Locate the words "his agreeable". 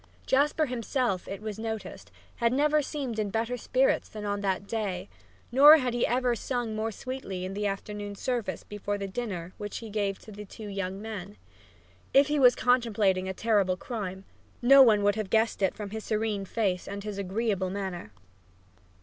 17.03-17.69